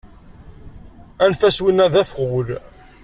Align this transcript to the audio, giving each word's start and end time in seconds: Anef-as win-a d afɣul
Anef-as 1.23 1.57
win-a 1.63 1.87
d 1.93 1.95
afɣul 2.01 2.47